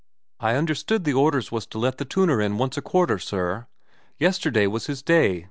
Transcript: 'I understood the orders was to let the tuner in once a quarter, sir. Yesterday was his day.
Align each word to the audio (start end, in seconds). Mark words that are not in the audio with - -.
'I 0.49 0.55
understood 0.55 1.03
the 1.03 1.13
orders 1.13 1.51
was 1.51 1.67
to 1.67 1.77
let 1.77 1.99
the 1.99 2.05
tuner 2.05 2.41
in 2.41 2.57
once 2.57 2.75
a 2.75 2.81
quarter, 2.81 3.19
sir. 3.19 3.67
Yesterday 4.17 4.65
was 4.65 4.87
his 4.87 5.03
day. 5.03 5.39